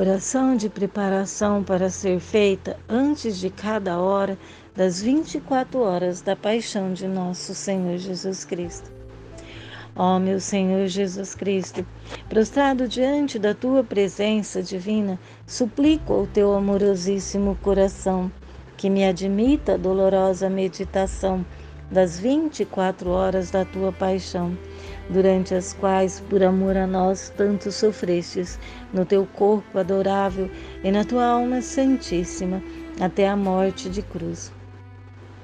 [0.00, 4.38] Oração de preparação para ser feita antes de cada hora
[4.74, 8.90] das 24 horas da paixão de nosso Senhor Jesus Cristo.
[9.94, 11.86] Ó meu Senhor Jesus Cristo,
[12.30, 18.32] prostrado diante da tua presença divina, suplico ao teu amorosíssimo coração
[18.78, 21.44] que me admita a dolorosa meditação
[21.90, 24.56] das 24 horas da tua paixão
[25.12, 28.58] durante as quais, por amor a nós, tanto sofrestes
[28.92, 30.50] no teu corpo adorável
[30.82, 32.62] e na tua alma santíssima,
[33.00, 34.52] até a morte de cruz.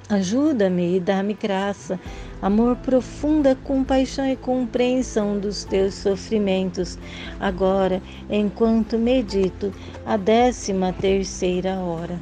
[0.09, 1.99] Ajuda-me e dá-me graça,
[2.41, 6.97] amor, profunda compaixão e compreensão dos teus sofrimentos,
[7.41, 9.73] agora, enquanto medito
[10.07, 12.21] a décima terceira hora.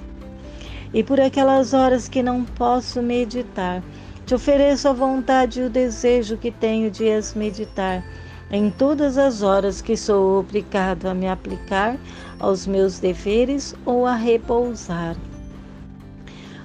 [0.94, 3.82] E por aquelas horas que não posso meditar,
[4.27, 8.02] te ofereço a vontade e o desejo que tenho de as meditar
[8.50, 11.97] em todas as horas que sou obrigado a me aplicar
[12.39, 15.16] aos meus deveres ou a repousar.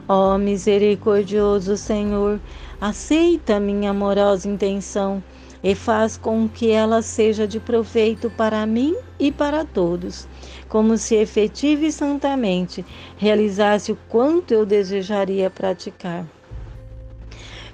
[0.08, 2.40] Ó oh, misericordioso Senhor,
[2.80, 5.22] aceita minha amorosa intenção
[5.64, 10.28] e faz com que ela seja de proveito para mim e para todos,
[10.70, 12.86] como se efetiva e santamente
[13.18, 16.26] realizasse o quanto eu desejaria praticar.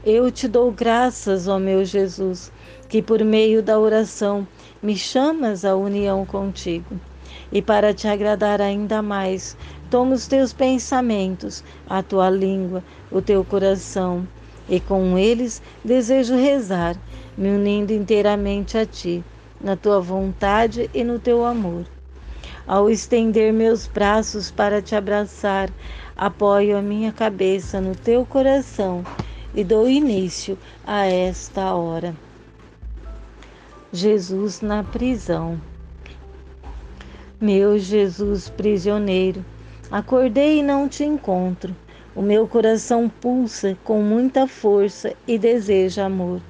[0.07, 2.51] Eu te dou graças, ó meu Jesus,
[2.87, 4.47] que por meio da oração
[4.79, 6.99] me chamas à união contigo.
[7.51, 9.57] E para te agradar ainda mais,
[9.89, 14.27] toma os teus pensamentos, a tua língua, o teu coração,
[14.69, 16.95] e com eles desejo rezar,
[17.35, 19.23] me unindo inteiramente a ti,
[19.59, 21.83] na tua vontade e no teu amor.
[22.67, 25.67] Ao estender meus braços para te abraçar,
[26.15, 29.03] apoio a minha cabeça no teu coração
[29.55, 32.13] e dou início a esta hora.
[33.91, 35.59] Jesus na prisão.
[37.39, 39.45] Meu Jesus prisioneiro,
[39.89, 41.73] acordei e não te encontro.
[42.13, 46.41] O meu coração pulsa com muita força e deseja amor.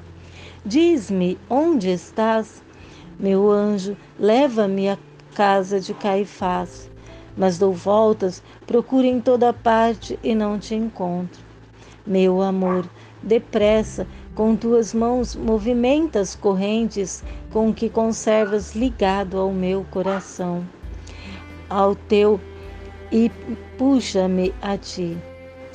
[0.65, 2.63] Diz-me onde estás?
[3.19, 4.97] Meu anjo, leva-me à
[5.35, 6.89] casa de Caifás.
[7.37, 11.44] Mas dou voltas, procuro em toda parte e não te encontro.
[12.05, 12.85] Meu amor,
[13.23, 14.05] depressa,
[14.35, 20.63] com tuas mãos movimenta as correntes com que conservas ligado ao meu coração,
[21.69, 22.39] ao teu
[23.11, 23.31] e
[23.77, 25.17] puxa-me a ti,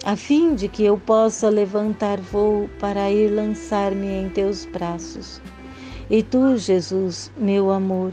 [0.05, 5.41] a fim de que eu possa levantar voo para ir lançar-me em teus braços.
[6.09, 8.13] E tu, Jesus, meu amor,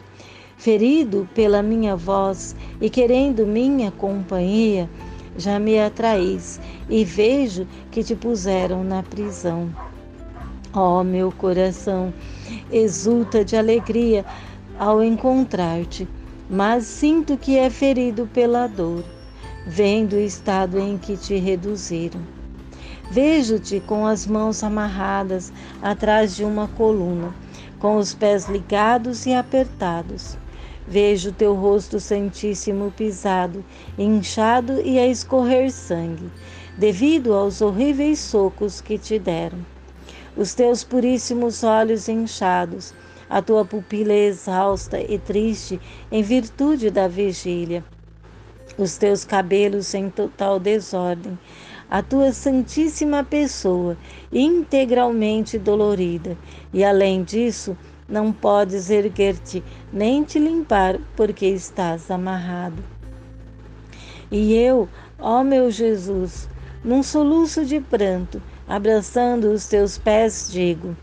[0.58, 4.90] ferido pela minha voz e querendo minha companhia,
[5.38, 6.60] já me atraís
[6.90, 9.70] e vejo que te puseram na prisão.
[10.74, 12.14] Ó oh, meu coração,
[12.72, 14.26] exulta de alegria
[14.78, 16.08] ao encontrar-te,
[16.50, 19.04] mas sinto que é ferido pela dor,
[19.66, 22.22] vendo o estado em que te reduziram.
[23.10, 27.34] Vejo-te com as mãos amarradas atrás de uma coluna,
[27.80, 30.38] com os pés ligados e apertados
[30.90, 33.64] Vejo teu rosto santíssimo pisado,
[33.98, 36.32] inchado e a escorrer sangue,
[36.78, 39.66] devido aos horríveis socos que te deram.
[40.38, 42.94] Os teus puríssimos olhos inchados,
[43.30, 45.78] a tua pupila exausta e triste
[46.10, 47.84] em virtude da vigília,
[48.78, 51.38] os teus cabelos em total desordem,
[51.90, 53.98] a tua santíssima pessoa
[54.32, 56.38] integralmente dolorida,
[56.74, 57.76] e além disso,
[58.08, 62.84] não podes erguer-te nem te limpar, porque estás amarrado.
[64.32, 64.88] E eu,
[65.20, 66.50] ó meu Jesus,
[66.84, 70.96] num soluço de pranto, abraçando os teus pés, digo: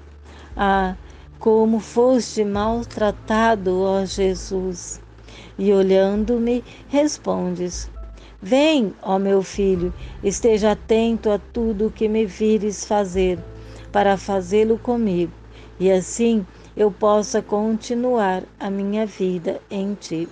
[0.57, 0.97] Ah,
[1.39, 5.01] como foste maltratado, ó Jesus!
[5.59, 7.91] E olhando-me, respondes:
[8.41, 9.93] Vem, ó meu filho,
[10.23, 13.39] esteja atento a tudo o que me vires fazer,
[13.91, 15.33] para fazê-lo comigo,
[15.81, 20.29] e assim eu possa continuar a minha vida em ti.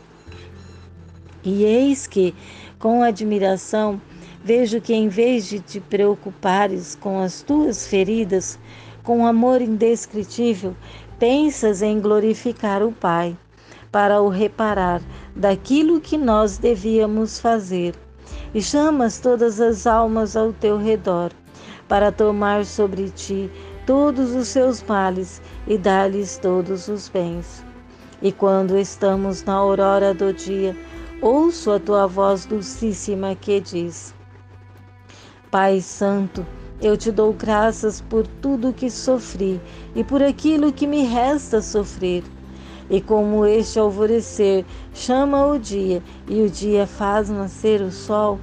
[1.44, 2.34] E eis que,
[2.78, 4.00] com admiração,
[4.44, 8.58] vejo que em vez de te preocupares com as tuas feridas,
[9.02, 10.76] com amor indescritível,
[11.18, 13.36] pensas em glorificar o Pai,
[13.90, 15.02] para o reparar
[15.36, 17.94] daquilo que nós devíamos fazer,
[18.54, 21.30] e chamas todas as almas ao teu redor,
[21.88, 23.50] para tomar sobre ti
[23.86, 27.64] todos os seus males e dar-lhes todos os bens.
[28.20, 30.76] E quando estamos na aurora do dia,
[31.20, 34.14] ouço a tua voz dulcíssima que diz:
[35.50, 36.46] Pai Santo,
[36.80, 39.60] eu te dou graças por tudo que sofri
[39.94, 42.24] e por aquilo que me resta sofrer.
[42.90, 48.38] E como este alvorecer chama o dia e o dia faz nascer o sol,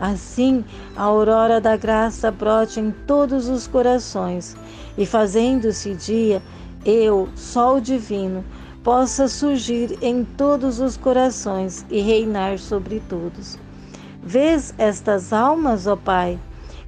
[0.00, 0.64] assim
[0.96, 4.56] a aurora da graça brote em todos os corações,
[4.96, 6.42] e fazendo-se dia,
[6.84, 8.44] eu, sol divino,
[8.82, 13.58] possa surgir em todos os corações e reinar sobre todos.
[14.22, 16.38] Vês estas almas, ó Pai?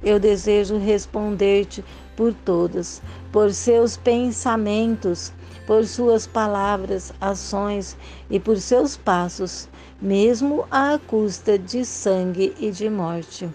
[0.03, 1.83] Eu desejo responder-te
[2.15, 5.31] por todas, por seus pensamentos,
[5.67, 7.95] por suas palavras, ações
[8.29, 9.69] e por seus passos,
[10.01, 13.47] mesmo à custa de sangue e de morte.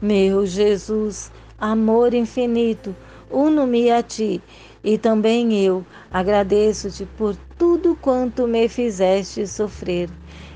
[0.00, 2.96] Meu Jesus, amor infinito,
[3.30, 4.40] uno-me a ti
[4.82, 10.08] e também eu agradeço-te por tudo quanto me fizeste sofrer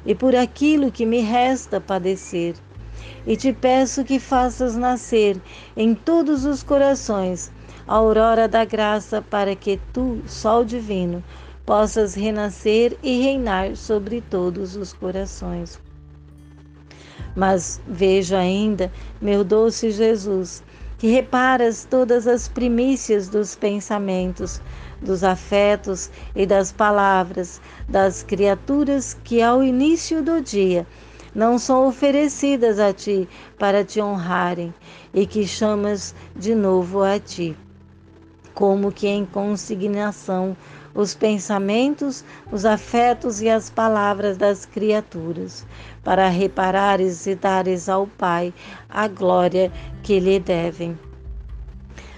[0.07, 2.55] e por aquilo que me resta padecer.
[3.27, 5.41] E te peço que faças nascer
[5.77, 7.51] em todos os corações
[7.87, 11.25] a aurora da graça, para que tu, Sol divino,
[11.69, 15.79] possas renascer e reinar sobre todos os corações.
[17.37, 20.65] Mas vejo ainda, meu doce Jesus,
[20.97, 24.63] que reparas todas as primícias dos pensamentos,
[25.03, 30.87] dos afetos e das palavras das criaturas que ao início do dia
[31.35, 33.29] não são oferecidas a ti
[33.59, 34.73] para te honrarem
[35.13, 37.55] e que chamas de novo a ti
[38.59, 40.57] como que em consignação
[40.95, 45.67] os pensamentos, os afetos e as palavras das criaturas,
[46.03, 48.53] para reparares e dares ao Pai
[48.89, 49.71] a glória
[50.03, 50.99] que lhe devem.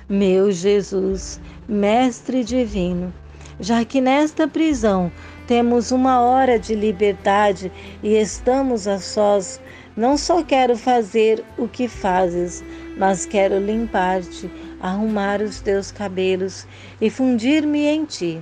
[0.08, 3.12] Meu Jesus, Mestre Divino,
[3.60, 5.12] já que nesta prisão
[5.46, 7.70] temos uma hora de liberdade
[8.02, 9.60] e estamos a sós,
[9.96, 12.64] não só quero fazer o que fazes,
[12.96, 14.50] mas quero limpar-te
[14.80, 16.66] arrumar os teus cabelos
[17.00, 18.40] e fundir-me em ti.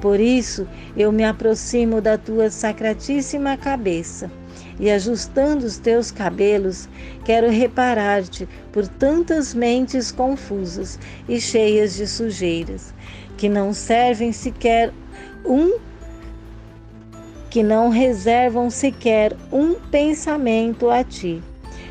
[0.00, 4.30] Por isso eu me aproximo da tua sacratíssima cabeça
[4.78, 6.88] e, ajustando os teus cabelos,
[7.24, 10.98] quero reparar-te por tantas mentes confusas
[11.28, 12.92] e cheias de sujeiras,
[13.36, 14.92] que não servem sequer
[15.44, 15.78] um
[17.50, 21.40] que não reservam sequer um pensamento a ti.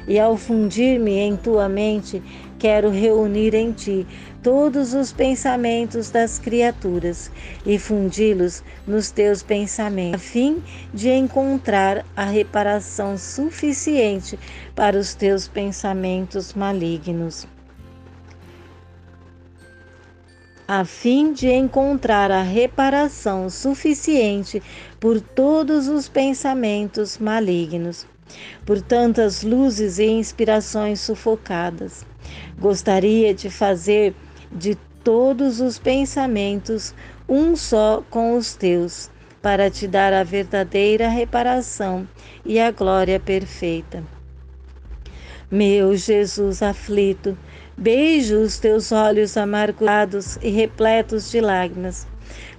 [0.06, 2.22] E ao fundir-me em tua mente,
[2.64, 4.08] quero reunir em ti
[4.42, 7.30] todos os pensamentos das criaturas
[7.66, 10.64] e fundi-los nos teus pensamentos, a fim
[10.94, 14.40] de encontrar a reparação suficiente
[14.74, 17.46] para os teus pensamentos malignos.
[20.66, 24.64] a fim de encontrar a reparação suficiente
[24.98, 28.08] por todos os pensamentos malignos,
[28.66, 32.06] por tantas luzes e inspirações sufocadas.
[32.60, 34.14] Gostaria de fazer
[34.52, 36.94] de todos os pensamentos
[37.28, 39.12] um só com os teus,
[39.42, 42.08] para te dar a verdadeira reparação
[42.46, 44.04] e a glória perfeita.
[45.52, 47.38] Meu Jesus aflito,
[47.78, 52.08] beijo os teus olhos amargurados e repletos de lágrimas.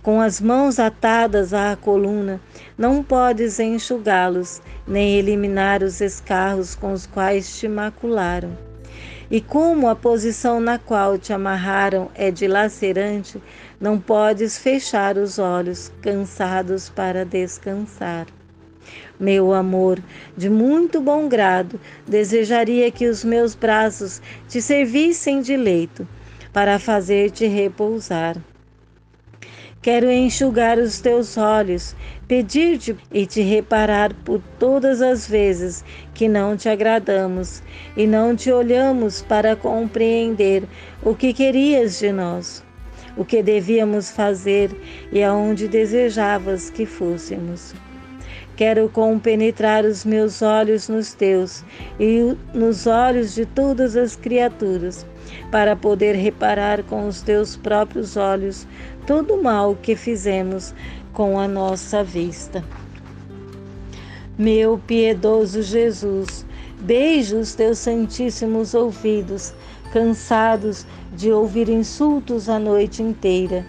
[0.02, 2.40] Com as mãos atadas à coluna,
[2.76, 8.56] não podes enxugá-los, nem eliminar os escarros com os quais te macularam.
[9.30, 13.42] E como a posição na qual te amarraram é dilacerante,
[13.80, 18.26] não podes fechar os olhos, cansados para descansar.
[19.18, 19.98] Meu amor,
[20.36, 26.06] de muito bom grado, desejaria que os meus braços te servissem de leito,
[26.52, 28.36] para fazer-te repousar.
[29.84, 31.94] Quero enxugar os teus olhos,
[32.26, 37.62] pedir-te e te reparar por todas as vezes que não te agradamos
[37.94, 40.62] e não te olhamos para compreender
[41.02, 42.64] o que querias de nós,
[43.14, 44.70] o que devíamos fazer
[45.12, 47.74] e aonde desejavas que fôssemos.
[48.56, 51.62] Quero compenetrar os meus olhos nos teus
[52.00, 55.04] e nos olhos de todas as criaturas,
[55.50, 58.66] para poder reparar com os teus próprios olhos
[59.06, 60.74] todo o mal que fizemos
[61.12, 62.64] com a nossa vista.
[64.36, 66.44] Meu piedoso Jesus,
[66.80, 69.52] beijo os teus santíssimos ouvidos,
[69.92, 73.64] cansados de ouvir insultos a noite inteira,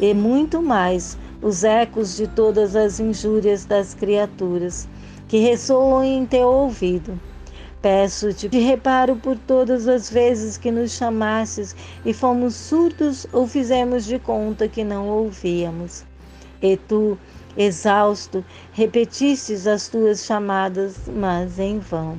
[0.00, 4.88] e muito mais os ecos de todas as injúrias das criaturas
[5.28, 7.27] que ressoam em teu ouvido.
[7.80, 14.04] Peço-te de reparo por todas as vezes que nos chamastes e fomos surdos ou fizemos
[14.04, 16.04] de conta que não ouvíamos.
[16.60, 17.16] E tu,
[17.56, 22.18] exausto, repetistes as tuas chamadas, mas em vão.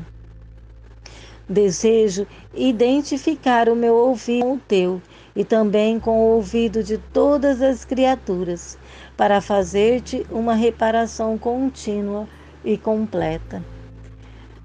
[1.50, 5.02] Desejo identificar o meu ouvido com o teu
[5.36, 8.78] e também com o ouvido de todas as criaturas,
[9.18, 12.30] para fazer-te uma reparação contínua
[12.64, 13.62] e completa.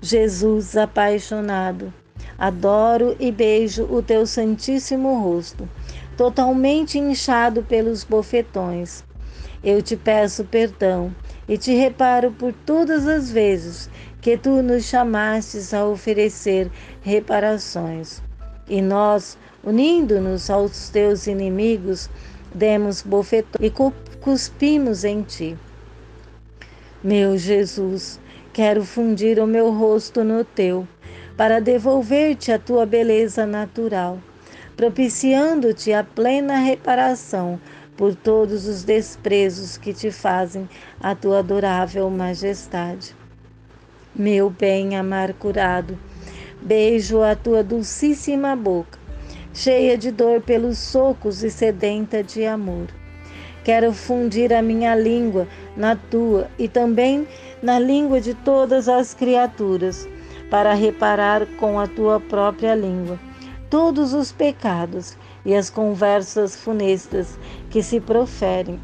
[0.04, 1.90] Jesus apaixonado,
[2.36, 5.66] adoro e beijo o teu santíssimo rosto,
[6.14, 9.02] totalmente inchado pelos bofetões.
[9.62, 11.10] Eu te peço perdão
[11.48, 13.88] e te reparo por todas as vezes
[14.20, 16.70] que tu nos chamastes a oferecer
[17.00, 18.20] reparações.
[18.68, 22.10] E nós, unindo-nos aos teus inimigos,
[22.54, 23.72] demos bofetões e
[24.20, 25.56] cuspimos em ti.
[27.02, 28.20] Meu Jesus,
[28.54, 30.86] quero fundir o meu rosto no teu,
[31.36, 34.20] para devolver-te a tua beleza natural,
[34.76, 37.60] propiciando-te a plena reparação
[37.96, 40.68] por todos os desprezos que te fazem
[41.00, 43.16] a tua adorável majestade.
[44.14, 45.98] Meu bem amargurado,
[46.62, 49.00] beijo a tua dulcíssima boca,
[49.52, 52.86] cheia de dor pelos socos e sedenta de amor.
[53.64, 57.26] Quero fundir a minha língua na tua e também
[57.62, 60.08] na língua de todas as criaturas,
[60.50, 63.18] para reparar com a tua própria língua
[63.74, 67.36] todos os pecados e as conversas funestas
[67.70, 68.78] que se proferem.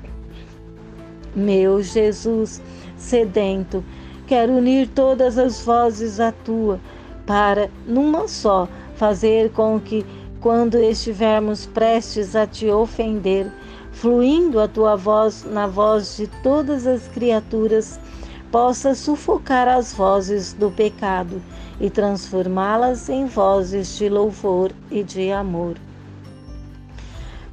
[1.32, 2.60] Meu Jesus,
[2.96, 3.84] sedento,
[4.26, 6.80] quero unir todas as vozes à tua,
[7.24, 10.04] para, numa só, fazer com que,
[10.40, 13.46] quando estivermos prestes a te ofender,
[13.92, 17.98] fluindo a tua voz na voz de todas as criaturas,
[18.50, 21.40] possa sufocar as vozes do pecado
[21.80, 25.76] e transformá-las em vozes de louvor e de amor.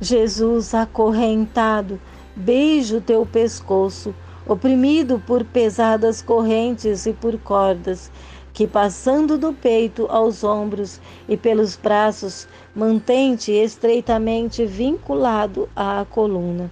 [0.01, 2.00] Jesus acorrentado,
[2.36, 4.13] beijo teu pescoço,
[4.46, 8.12] oprimido por pesadas correntes e por cordas,
[8.58, 11.00] que passando do peito aos ombros
[11.30, 16.72] e pelos braços, mantém-te estreitamente vinculado à coluna.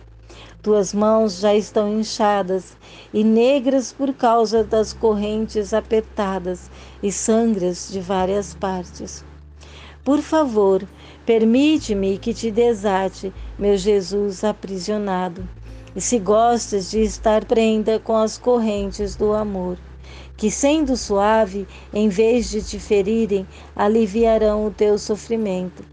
[0.64, 2.76] Tuas mãos já estão inchadas
[3.14, 6.72] e negras por causa das correntes apertadas
[7.04, 9.24] e sangras de várias partes.
[10.04, 10.88] Por favor,
[11.24, 15.48] permite-me que te desate, meu Jesus aprisionado.
[15.96, 19.78] E se gostas de estar prenda com as correntes do amor,
[20.38, 25.84] que, sendo suave, em vez de te ferirem, aliviarão o teu sofrimento.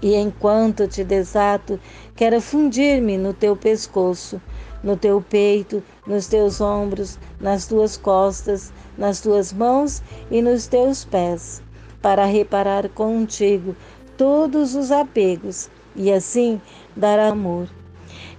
[0.00, 1.78] E enquanto te desato,
[2.16, 4.40] quero fundir-me no teu pescoço,
[4.82, 11.04] no teu peito, nos teus ombros, nas tuas costas, nas tuas mãos e nos teus
[11.04, 11.62] pés,
[12.00, 13.76] para reparar contigo
[14.16, 16.60] todos os apegos e assim
[16.96, 17.68] dar amor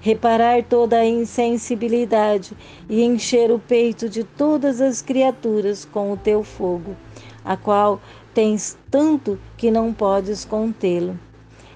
[0.04, 2.52] reparar toda a insensibilidade
[2.90, 6.94] e encher o peito de todas as criaturas com o teu fogo,
[7.42, 8.02] a qual
[8.34, 11.18] tens tanto que não podes contê-lo.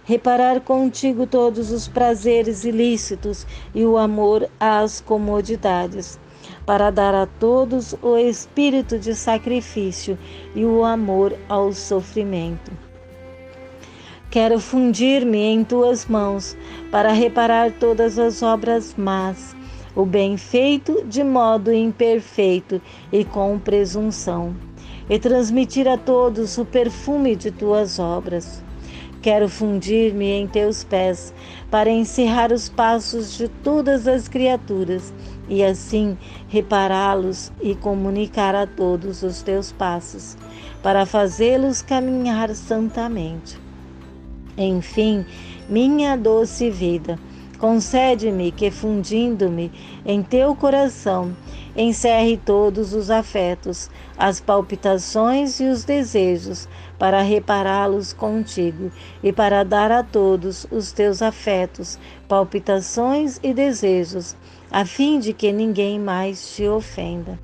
[0.03, 6.19] Reparar contigo todos os prazeres ilícitos e o amor às comodidades,
[6.65, 10.19] para dar a todos o espírito de sacrifício
[10.53, 12.86] e o amor ao sofrimento
[14.37, 16.55] Quero fundir-me em tuas mãos
[16.91, 19.55] para reparar todas as obras más,
[19.95, 22.79] o bem feito de modo imperfeito
[23.11, 24.55] e com presunção,
[25.09, 28.63] e transmitir a todos o perfume de tuas obras.
[29.23, 31.33] Quero fundir-me em teus pés
[31.71, 35.11] para encerrar os passos de todas as criaturas
[35.49, 36.15] e assim
[36.47, 40.37] repará-los e comunicar a todos os teus passos,
[40.83, 43.65] para fazê-los caminhar santamente.
[44.57, 45.23] Enfim,
[45.69, 47.19] minha doce vida,
[47.59, 49.71] concede-me que, fundindo-me
[50.03, 51.35] em teu coração,
[51.75, 53.87] encerre todos os afetos,
[54.17, 61.21] as palpitações e os desejos, para repará-los contigo e para dar a todos os teus
[61.21, 64.35] afetos, palpitações e desejos,
[64.71, 67.39] a fim de que ninguém mais te ofenda.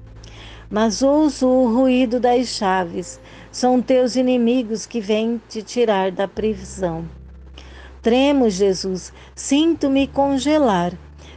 [0.68, 3.22] Mas ouço o ruído das chaves,
[3.54, 7.06] são teus inimigos que vêm te tirar da prisão.
[8.02, 10.92] Tremo, Jesus, sinto-me congelar.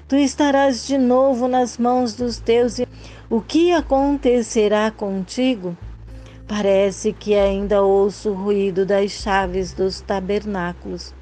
[0.08, 2.78] Tu estarás de novo nas mãos dos teus.
[3.28, 5.76] O que acontecerá contigo?
[6.49, 11.14] Parece que ainda ouço o ruído das chaves dos tabernáculos.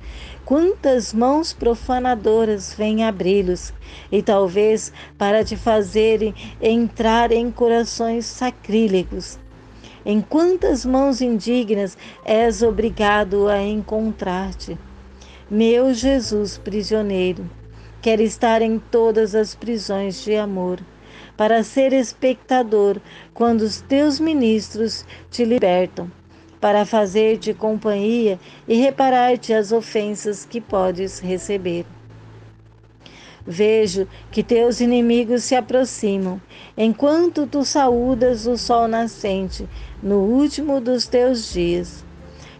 [0.45, 3.73] Quantas mãos profanadoras vêm abri-los,
[4.13, 9.43] e talvez para te fazerem entrar em corações sacrílegos.
[10.07, 11.97] Em quantas mãos indignas
[12.27, 14.77] és obrigado a encontrar-te?
[15.51, 17.49] Meu Jesus prisioneiro,
[18.03, 20.79] quer estar em todas as prisões de amor,
[21.39, 23.01] para ser espectador
[23.33, 26.13] quando os teus ministros te libertam,
[26.61, 31.87] para fazer-te companhia e reparar-te as ofensas que podes receber.
[33.47, 36.41] Vejo que teus inimigos se aproximam,
[36.77, 39.69] enquanto tu saúdas o sol nascente
[40.03, 42.05] no último dos teus dias.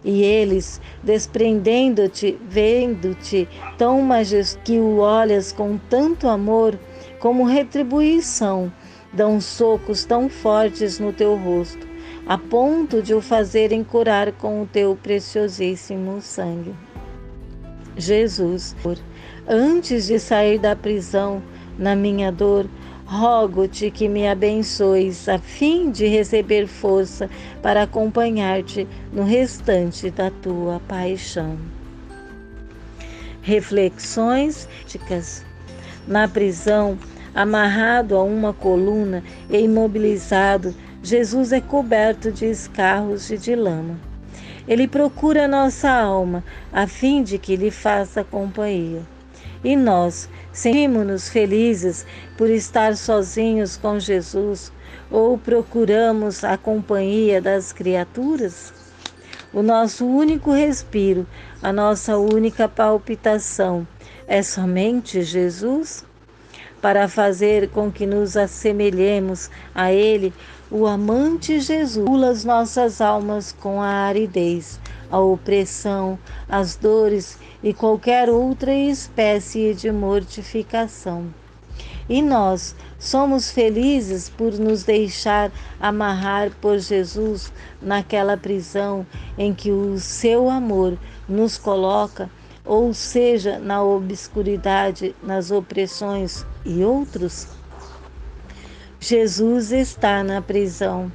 [0.03, 6.77] E eles, desprendendo-te, vendo-te tão majestoso que o olhas com tanto amor,
[7.19, 8.71] como retribuição,
[9.11, 11.87] dão socos tão fortes no teu rosto,
[12.27, 16.75] a ponto de o fazerem curar com o teu preciosíssimo sangue.
[17.97, 18.75] Jesus,
[19.47, 21.41] antes de sair da prisão,
[21.77, 22.67] na minha dor,
[23.05, 27.29] rogo-te que me abençoes, a fim de receber força
[27.61, 31.57] para acompanhar-te no restante da tua paixão.
[33.41, 34.67] Reflexões
[36.07, 36.97] na prisão,
[37.33, 40.73] amarrado a uma coluna e imobilizado,
[41.03, 43.99] Jesus é coberto de escarros e de lama.
[44.67, 49.01] Ele procura nossa alma, a fim de que lhe faça companhia.
[49.65, 52.05] E nós sentimos-nos felizes
[52.37, 54.71] por estar sozinhos com Jesus
[55.09, 58.71] ou procuramos a companhia das criaturas?
[59.51, 61.25] O nosso único respiro,
[61.63, 63.87] a nossa única palpitação
[64.27, 66.05] é somente Jesus?
[66.79, 70.31] Para fazer com que nos assemelhemos a Ele,
[70.69, 74.79] o amante Jesus pula as nossas almas com a aridez,
[75.09, 81.33] a opressão, as dores e qualquer outra espécie de mortificação.
[82.07, 89.03] E nós somos felizes por nos deixar amarrar por Jesus naquela prisão
[89.35, 90.95] em que o seu amor
[91.27, 92.29] nos coloca,
[92.63, 97.47] ou seja, na obscuridade, nas opressões e outros?
[98.99, 101.11] Jesus está na prisão.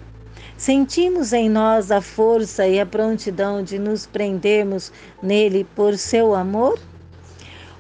[0.61, 6.79] Sentimos em nós a força e a prontidão de nos prendermos nele por seu amor?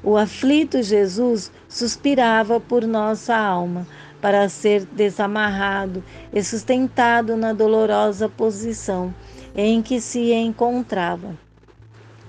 [0.03, 3.87] O aflito Jesus suspirava por nossa alma
[4.19, 9.15] para ser desamarrado e sustentado na dolorosa posição
[9.55, 11.37] em que se encontrava.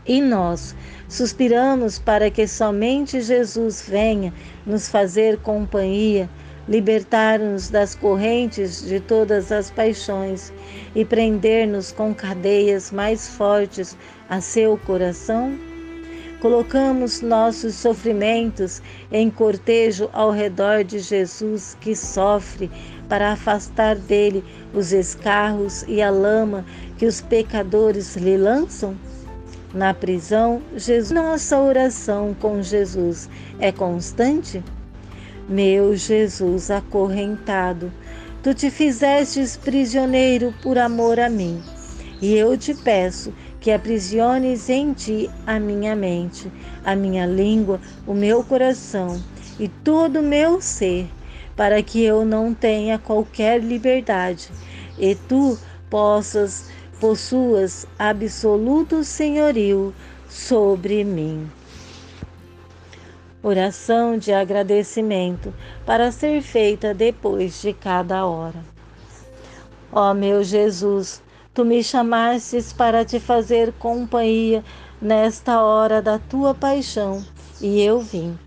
[0.05, 0.75] E nós
[1.07, 4.33] suspiramos para que somente Jesus venha
[4.65, 6.29] nos fazer companhia,
[6.71, 10.53] libertar-nos das correntes de todas as paixões
[10.95, 13.97] e prender-nos com cadeias mais fortes
[14.29, 15.53] a seu coração?
[16.39, 18.81] Colocamos nossos sofrimentos
[19.11, 22.71] em cortejo ao redor de Jesus que sofre
[23.09, 24.41] para afastar dele
[24.73, 26.65] os escarros e a lama
[26.97, 28.95] que os pecadores lhe lançam?
[29.73, 33.29] Na prisão, Jesus, nossa oração com Jesus
[33.59, 34.63] é constante?
[35.51, 37.91] Meu Jesus acorrentado,
[38.41, 41.61] tu te fizestes prisioneiro por amor a mim,
[42.21, 46.49] e eu te peço que aprisiones em ti a minha mente,
[46.85, 49.21] a minha língua, o meu coração
[49.59, 51.09] e todo o meu ser,
[51.53, 54.49] para que eu não tenha qualquer liberdade
[54.97, 55.59] e tu
[55.89, 59.93] possas possuas absoluto senhorio
[60.29, 61.51] sobre mim.
[63.43, 65.53] Oração de agradecimento
[65.85, 68.63] para ser feita depois de cada hora.
[69.91, 71.21] Ó meu Jesus,
[71.53, 74.63] Tu me chamastes para te fazer companhia
[75.01, 77.21] nesta hora da tua paixão,
[77.59, 78.39] e eu vim.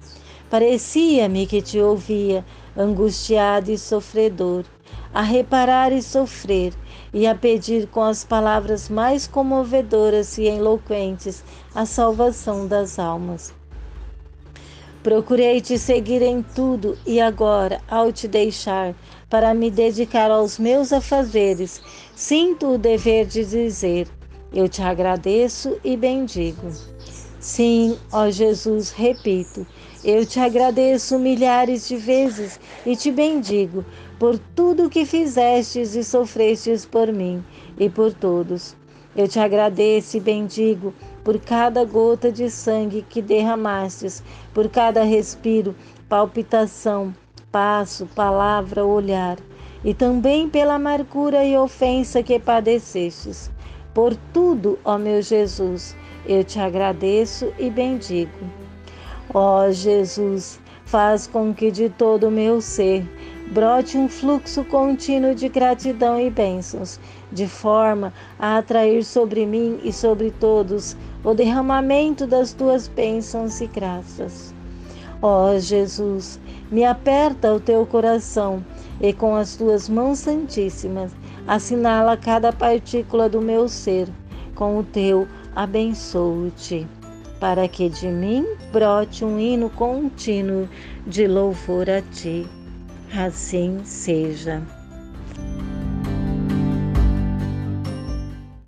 [0.48, 2.42] Parecia-me que te ouvia,
[2.74, 4.64] angustiado e sofredor,
[5.12, 6.72] a reparar e sofrer,
[7.12, 13.52] e a pedir com as palavras mais comovedoras e eloquentes a salvação das almas.
[15.04, 18.94] Procurei te seguir em tudo e agora, ao te deixar,
[19.28, 21.82] para me dedicar aos meus afazeres,
[22.16, 24.08] sinto o dever de dizer:
[24.50, 26.70] Eu te agradeço e bendigo.
[27.38, 29.66] Sim, ó Jesus, repito,
[30.02, 33.84] eu te agradeço milhares de vezes e te bendigo
[34.18, 37.44] por tudo que fizestes e sofrestes por mim
[37.78, 38.74] e por todos.
[39.14, 45.74] Eu te agradeço e bendigo por cada gota de sangue que derramastes, por cada respiro,
[46.08, 47.14] palpitação,
[47.50, 49.38] passo, palavra, olhar,
[49.82, 53.50] e também pela amargura e ofensa que padecestes.
[53.94, 58.30] Por tudo, ó meu Jesus, eu te agradeço e bendigo.
[59.32, 60.60] Ó Jesus,
[60.94, 63.04] faz com que de todo o meu ser
[63.50, 67.00] brote um fluxo contínuo de gratidão e bênçãos,
[67.32, 73.66] de forma a atrair sobre mim e sobre todos o derramamento das tuas bênçãos e
[73.66, 74.54] graças.
[75.20, 76.38] Ó Jesus,
[76.70, 78.64] me aperta o teu coração
[79.00, 81.10] e com as tuas mãos santíssimas
[81.44, 84.06] assinala cada partícula do meu ser,
[84.54, 85.26] com o teu
[85.56, 86.86] abençoo-te,
[87.44, 90.66] para que de mim brote um hino contínuo
[91.06, 92.46] de louvor a ti.
[93.14, 94.62] Assim seja.